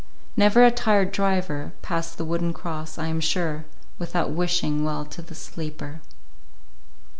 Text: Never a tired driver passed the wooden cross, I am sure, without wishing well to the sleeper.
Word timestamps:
Never 0.35 0.65
a 0.65 0.71
tired 0.71 1.11
driver 1.11 1.73
passed 1.83 2.17
the 2.17 2.25
wooden 2.25 2.53
cross, 2.53 2.97
I 2.97 3.05
am 3.05 3.19
sure, 3.19 3.65
without 3.99 4.31
wishing 4.31 4.83
well 4.83 5.05
to 5.05 5.21
the 5.21 5.35
sleeper. 5.35 6.01